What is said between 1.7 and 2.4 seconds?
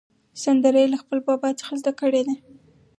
زده کړې ده.